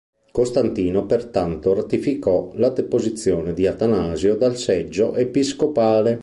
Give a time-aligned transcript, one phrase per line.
[0.31, 6.19] Costantino pertanto ratificò la deposizione di Atanasio dal seggio episcopale.